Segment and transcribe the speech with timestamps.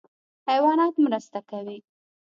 [0.49, 1.77] حیوانات مرسته کوي.